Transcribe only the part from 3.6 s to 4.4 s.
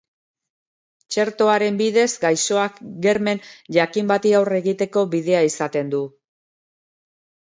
jakin bati